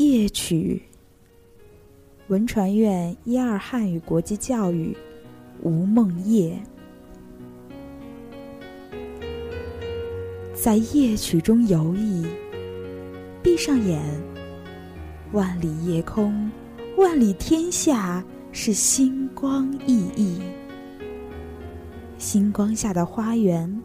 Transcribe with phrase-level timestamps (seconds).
[0.00, 0.80] 夜曲，
[2.28, 4.96] 文传院一二汉语国际教育，
[5.60, 6.58] 吴梦夜。
[10.54, 12.26] 在夜曲中游弋，
[13.42, 14.00] 闭上眼，
[15.32, 16.50] 万里夜空，
[16.96, 20.40] 万里天下是星光熠熠。
[22.16, 23.82] 星光下的花园，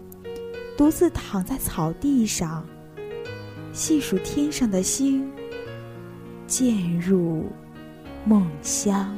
[0.78, 2.66] 独自躺在草地上，
[3.74, 5.30] 细数天上的星，
[6.48, 7.52] 渐入
[8.24, 9.18] 梦乡。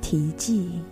[0.00, 0.82] 题记。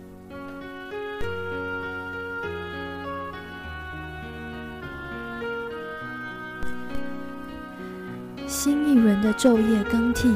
[8.47, 10.33] 新一轮的昼夜更替，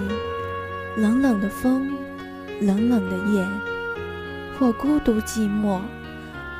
[0.97, 1.91] 冷冷的风，
[2.61, 3.47] 冷冷的夜，
[4.59, 5.79] 或孤独寂寞，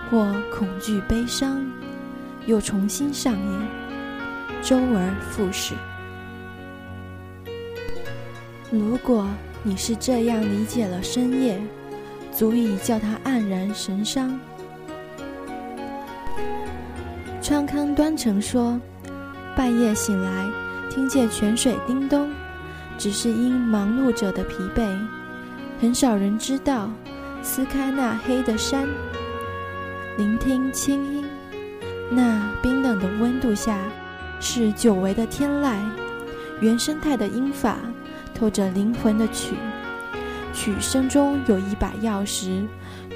[0.09, 1.64] 或恐惧悲伤，
[2.48, 3.68] 又重新上演，
[4.64, 5.76] 周而复始。
[8.70, 9.26] 如果
[9.64, 11.58] 你是这样理解了深夜，
[12.32, 14.38] 足以叫它黯然神伤。
[17.42, 18.80] 川康端成说
[19.56, 20.46] ：“半夜醒来。”
[20.92, 22.30] 听见泉水叮咚，
[22.98, 24.88] 只是因忙碌者的疲惫。
[25.80, 26.90] 很少人知道，
[27.44, 28.88] 撕开那黑的山，
[30.18, 31.26] 聆听清音，
[32.09, 33.78] 那冰冷的温度下，
[34.40, 35.76] 是久违的天籁，
[36.62, 37.78] 原生态的音法，
[38.38, 39.56] 透着灵魂的曲。
[40.54, 42.66] 曲声中有一把钥匙，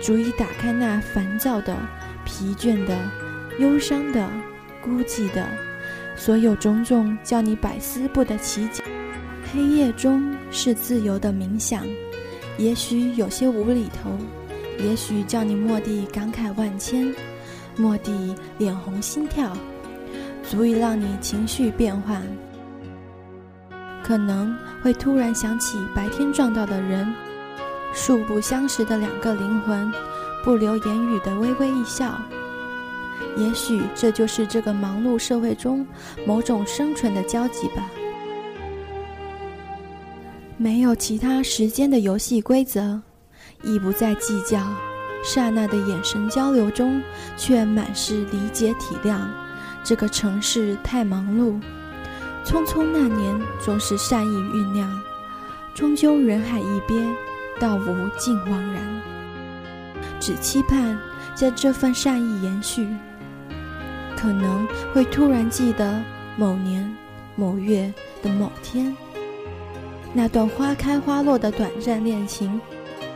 [0.02, 1.78] 足以打开那烦躁的、
[2.26, 2.98] 疲倦的、
[3.60, 4.28] 忧伤的、
[4.82, 5.46] 孤寂的。
[6.16, 8.84] 所有种种叫你百思不得其解。
[9.52, 11.86] 黑夜中是自由的冥想，
[12.58, 14.12] 也许有些无厘头，
[14.78, 17.14] 也许叫你蓦地感慨万千，
[17.78, 19.52] 蓦地脸红心跳，
[20.44, 22.22] 足以让你情绪变换。
[24.04, 27.14] 可能会突然想起白天撞到的人，
[27.94, 29.92] 素不相识的两个灵魂，
[30.44, 32.20] 不留言语的微微一笑。
[33.38, 35.86] 也许这就是这个忙碌社会中
[36.26, 37.90] 某种生存的交集吧。
[40.58, 43.02] 没有其他时间的游戏规则，
[43.64, 44.60] 亦不再计较。
[45.24, 47.02] 刹那的眼神交流中，
[47.38, 49.20] 却满是理解体谅。
[49.84, 51.62] 这个城市太忙碌，
[52.44, 55.02] 匆匆那年总是善意酝酿，
[55.74, 57.00] 终究人海一别，
[57.60, 59.02] 道无尽惘然。
[60.20, 60.98] 只期盼
[61.36, 62.88] 将这份善意延续。
[64.16, 66.00] 可能会突然记得
[66.38, 66.96] 某年
[67.36, 67.92] 某月
[68.22, 68.96] 的某天，
[70.14, 72.60] 那段花开花落的短暂恋情，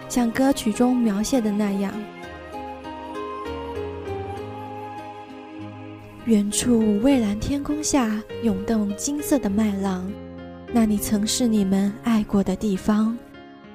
[0.10, 1.92] 像歌曲中描写的那样。
[6.26, 10.12] 远处蔚蓝天空下涌动金色的麦浪，
[10.74, 13.16] 那里曾是你们爱过的地方。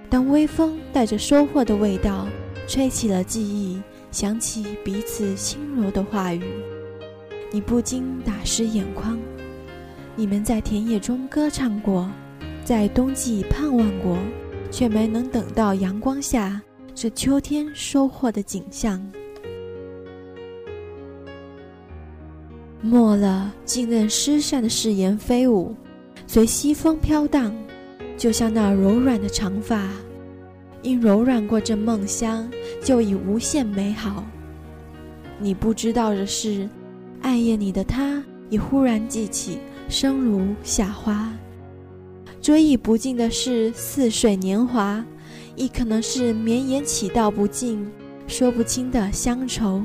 [0.08, 2.26] 当微风带着收获的味道，
[2.66, 6.42] 吹起了记忆，想起彼此轻柔的话语。
[7.52, 9.16] 你不禁打湿眼眶。
[10.16, 12.10] 你们在田野中歌唱过，
[12.64, 14.18] 在冬季盼望过，
[14.72, 16.60] 却没能等到阳光下
[16.96, 19.00] 这秋天收获的景象。
[22.82, 25.74] 没了，浸任失散的誓言飞舞，
[26.26, 27.54] 随西风飘荡，
[28.16, 29.88] 就像那柔软的长发，
[30.82, 32.50] 因柔软过这梦乡，
[32.82, 34.24] 就已无限美好。
[35.38, 36.68] 你不知道的是。
[37.22, 39.58] 暗夜里的他，已忽然记起
[39.90, 41.28] 生如夏花；
[42.40, 45.04] 追忆不尽的是似水年华，
[45.54, 47.86] 亦可能是绵延起道不尽、
[48.26, 49.82] 说不清的乡愁。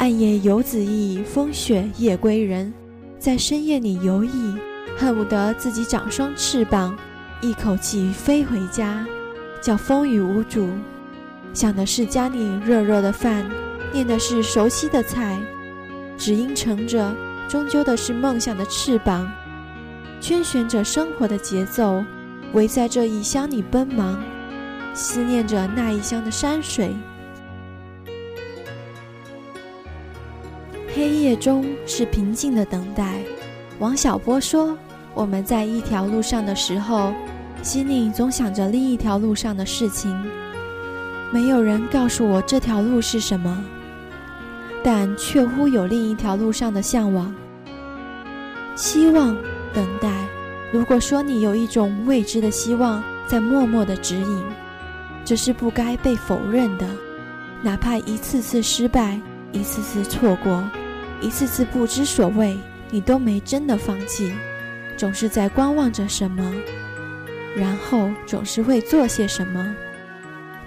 [0.00, 2.72] 暗夜游子意，风雪夜归人，
[3.18, 4.58] 在深夜里游弋，
[4.96, 6.96] 恨不得自己长双翅膀，
[7.42, 9.06] 一口气飞回家，
[9.60, 10.70] 叫风雨无阻。
[11.52, 13.44] 想的是家里热热的饭，
[13.92, 15.38] 念的是熟悉的菜。
[16.16, 17.14] 只因乘着
[17.46, 19.30] 终究的是梦想的翅膀，
[20.18, 22.02] 圈旋着生活的节奏，
[22.54, 24.18] 围在这一乡里奔忙，
[24.94, 26.96] 思念着那一乡的山水。
[31.00, 33.14] 黑夜中是平静的等待。
[33.78, 34.76] 王小波说
[35.16, 37.14] ：“我们在一条路上的时候，
[37.62, 40.14] 心里总想着另一条路上的事情，
[41.32, 43.64] 没有人告诉我这条路是什么。”
[44.84, 47.34] 但却乎有另一条路上的向往、
[48.76, 49.34] 希望、
[49.72, 50.10] 等待。
[50.70, 54.44] 如果说你有一种未知的希望在默默的指引，
[55.24, 56.86] 这是不该被否认的。
[57.62, 59.18] 哪怕一次次失败，
[59.52, 60.62] 一次次错过，
[61.20, 62.56] 一次次不知所谓，
[62.90, 64.32] 你都没真的放弃。
[64.96, 66.52] 总是在观望着什么，
[67.56, 69.74] 然后总是会做些什么。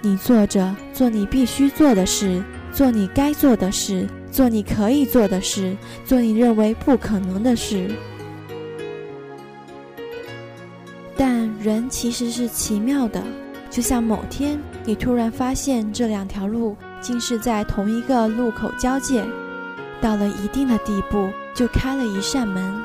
[0.00, 2.42] 你做着做你必须做的事，
[2.72, 7.90] 做你该做的事，做你可以做的事，做你认为不可能的事。
[11.16, 13.22] 但人其实是奇妙的，
[13.70, 19.24] 就像某天你突然发现这两条路竟是在同一个路口交界，
[20.00, 22.82] 到了一定的地步就开了一扇门，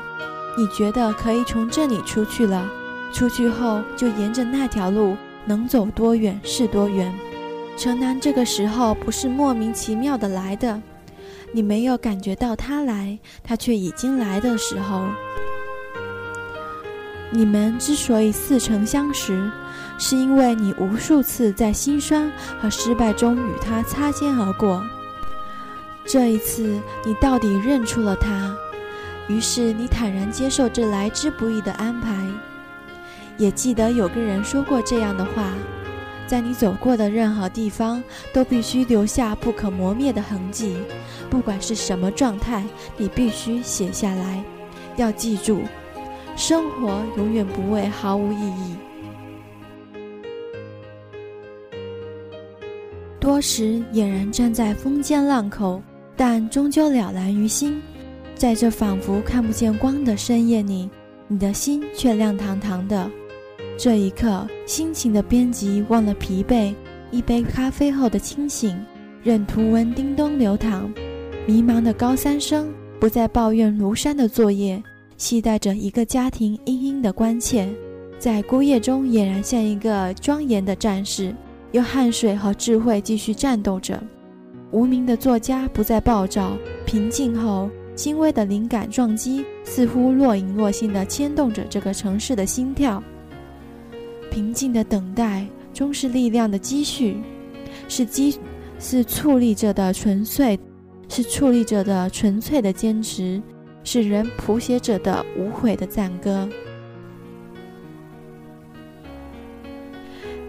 [0.56, 2.66] 你觉得可以从这里出去了，
[3.12, 7.12] 出去后就沿着那条路能走多远是多远。
[7.76, 10.80] 城南这个时候不是莫名其妙的来的，
[11.52, 15.04] 你没有感觉到他来，他却已经来的时候。
[17.32, 19.50] 你们之所以似曾相识，
[19.98, 22.30] 是因为你无数次在心酸
[22.60, 24.82] 和失败中与他擦肩而过。
[26.06, 28.56] 这一次，你到底认出了他，
[29.28, 32.14] 于是你坦然接受这来之不易的安排。
[33.38, 35.52] 也记得有个人说过这样的话：
[36.26, 38.02] 在你走过的任何地方，
[38.32, 40.76] 都必须留下不可磨灭的痕迹，
[41.28, 42.64] 不管是什么状态，
[42.96, 44.44] 你必须写下来。
[44.96, 45.62] 要记住。
[46.36, 48.76] 生活永远不会毫无意义。
[53.18, 55.82] 多时俨然站在风尖浪口，
[56.20, 57.80] 但终究了然于心。
[58.34, 60.86] 在这仿佛看不见光的深夜里，
[61.26, 63.10] 你的心却亮堂堂的。
[63.78, 66.74] 这一刻，心情的编辑忘了疲惫，
[67.10, 68.78] 一杯咖啡后的清醒，
[69.22, 70.92] 任图文叮咚流淌。
[71.46, 72.70] 迷茫的高三生
[73.00, 74.82] 不再抱怨庐山的作业。
[75.16, 77.66] 期待着一个家庭殷殷的关切，
[78.18, 81.34] 在孤夜中俨然像一个庄严的战士，
[81.72, 83.98] 用汗水和智慧继续战斗着。
[84.72, 86.56] 无名的作家不再暴躁，
[86.86, 93.02] 平静后，轻微的灵感撞击似乎若隐若现地牵动着这个城市的心跳。
[94.30, 95.44] 平静的等待，
[95.74, 97.16] 终是力量的积蓄，
[97.88, 98.38] 是积，
[98.78, 100.58] 是矗立着的纯粹，
[101.08, 103.42] 是矗立着的纯粹的坚持。
[103.82, 106.46] 是人谱写者的无悔的赞歌。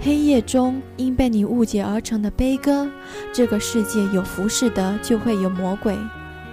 [0.04, 2.90] 黑夜中因被你误解而成的悲歌。
[3.32, 5.96] 这个世界有浮士德，就会有魔鬼。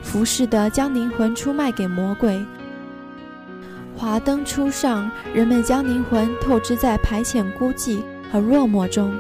[0.03, 2.45] 浮士德将灵魂出卖给魔鬼。
[3.97, 9.11] 华灯初上，人们将灵魂透支在排遣孤寂和落寞中。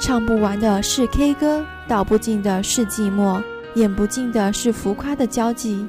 [0.00, 3.42] 唱不完的是 K 歌，道不尽的是寂寞，
[3.74, 5.86] 演不尽的是浮夸的交际。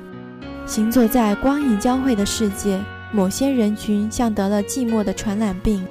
[0.66, 2.84] 行走在光影交汇的世界，
[3.14, 5.82] 某些人群像得了寂寞的传染病。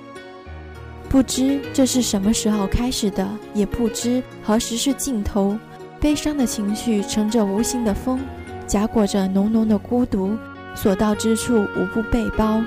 [1.15, 3.25] 不知这是什么时候开始的，
[3.55, 5.57] 也不知何时是尽头。
[6.01, 8.19] 悲伤的情绪乘着无形的风，
[8.67, 10.37] 夹裹着浓浓的孤独，
[10.75, 12.61] 所到之处无不被包。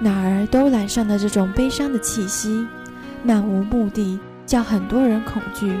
[0.00, 2.66] 哪儿都染上了这种悲伤的气息，
[3.22, 5.72] 漫无目的，叫很多人恐惧，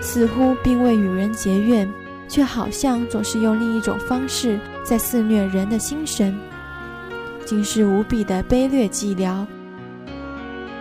[0.00, 1.88] 似乎并未与人结怨。
[2.26, 6.36] 却好像总是用另一种方式在肆虐人的心神，
[7.44, 9.46] 竟是无比的卑劣寂寥。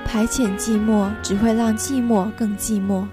[0.06, 3.06] 排遣寂寞只会让寂寞更寂寞，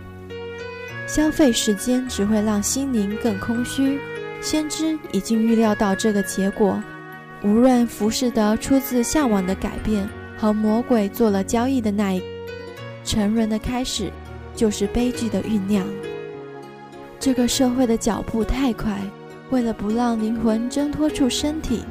[1.09, 3.99] 消费时间只会让心灵更空虚。
[4.41, 6.81] 先知已经预料到这个结果，
[7.43, 12.23] 无论浮士德出自向往的改变和魔鬼做了交易的那一
[13.05, 14.13] 沉沦的开始，
[14.55, 15.85] 就是悲剧的酝酿。
[17.19, 19.01] 这个社会的脚步太快，
[19.51, 21.83] 为了不让灵魂挣脱出身体，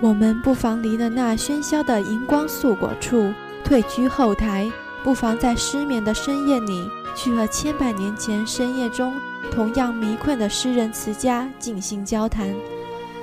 [0.00, 4.70] 我们不妨离了那喧嚣的荧光素果处，退居后台；
[5.04, 9.12] 不妨在失眠的深夜里，去和千百年前深夜中
[9.50, 12.48] 同样迷困的诗人词家进行交谈，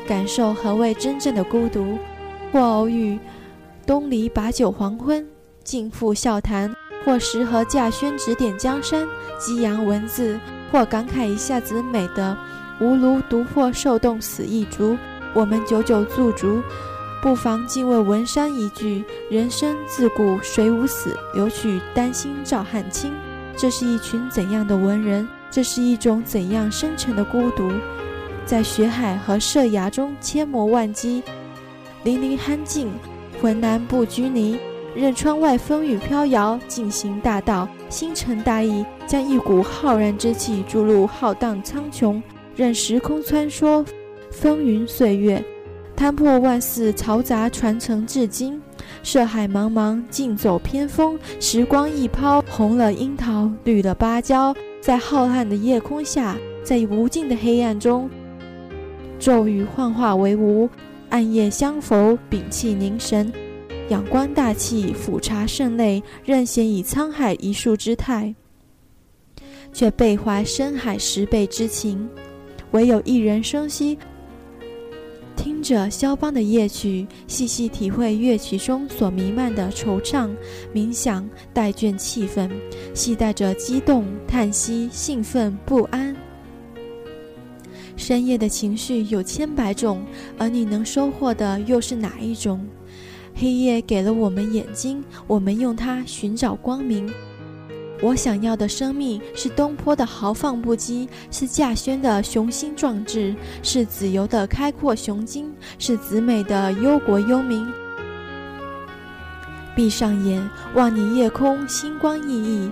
[0.07, 1.97] 感受何谓真正的孤独；
[2.51, 3.17] 或偶遇
[3.87, 5.27] 东篱把酒黄昏，
[5.63, 6.69] 尽付笑谈；
[7.03, 9.07] 或时和稼轩指点江山。
[9.39, 10.39] 激扬文字，
[10.71, 12.35] 或感慨一下子美的
[12.79, 14.97] 无如独破受冻死一族。
[15.33, 16.61] 我们久久驻足，
[17.21, 23.13] 不妨敬畏文山一句：“人生自古谁无死，留取丹心照汗青。”
[23.55, 25.27] 这是一群怎样的文人？
[25.49, 27.71] 这是一种怎样深沉的孤独？
[28.45, 31.23] 在学海和射崖中千磨万击，
[32.03, 32.89] 淋漓酣静，
[33.41, 34.59] 浑然不拘泥。
[34.95, 42.21] 任窗外风雨飘摇，进行大道，星辰大义，将一股浩然之气注入浩荡苍穹。
[42.55, 43.85] 任时空穿梭，
[44.39, 45.43] 风云岁月，
[45.95, 48.61] 摊破万世嘈杂，传承至今。
[49.01, 51.17] 涉海茫茫，尽走偏锋。
[51.39, 58.07] 时光一抛，红了樱桃，绿了芭蕉，在浩瀚的夜空下，在无尽的黑暗中，
[59.17, 60.69] 骤雨幻化为无。
[61.09, 63.33] 暗夜相逢，屏气凝神，
[63.89, 68.35] 仰观大气，俯察圣类，任显以沧海一粟之态，
[69.73, 72.07] 却倍怀深海十倍之情。
[72.69, 73.97] 唯有一人生息。
[75.37, 80.29] 听着肖邦的夜曲，细细体会乐曲中所弥漫的惆怅、
[80.73, 82.49] 冥想、带倦气氛，
[82.93, 86.15] 系带着激动、叹息、兴奋、不安。
[87.95, 90.03] 深夜的情绪有千百种，
[90.37, 92.67] 而你能收获的又是哪一种？
[93.35, 97.07] 黑夜给了我们眼睛，我们用它寻找光明。
[98.01, 107.67] 我想要的生命是东坡的豪放不羁，是稼轩的雄心壮志，是子由的开阔雄襟，是子美的忧国忧民。
[109.75, 112.71] 闭上眼，望你夜空星光熠熠，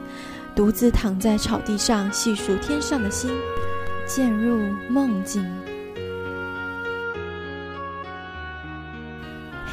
[0.55, 3.31] 独自躺在草地上细数天上的星，
[4.05, 5.43] 渐入梦境。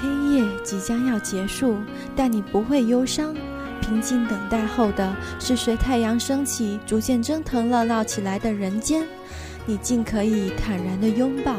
[0.01, 1.77] 黑夜即将要结束，
[2.17, 3.35] 但你不会忧伤。
[3.83, 9.07] 平静等待后的是随太阳升起，逐渐蒸腾热闹起来的人间。
[9.67, 11.55] 你尽可以坦然的拥抱。